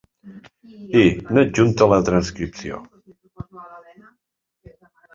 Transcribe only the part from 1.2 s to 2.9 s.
n’adjunta la transcripció.